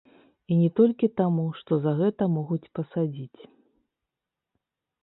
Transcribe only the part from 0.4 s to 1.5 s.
І не толькі таму,